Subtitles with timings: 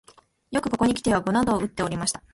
[0.49, 2.23] よくここにきて碁などをうっておりました